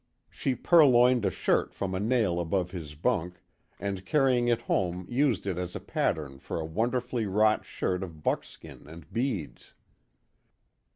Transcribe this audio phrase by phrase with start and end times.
[0.31, 3.39] She purloined a shirt from a nail above his bunk,
[3.79, 8.23] and carrying it home used it as a pattern for a wonderfully wrought shirt of
[8.23, 9.75] buckskin and beads.